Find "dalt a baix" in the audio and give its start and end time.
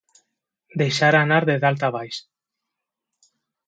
1.67-2.21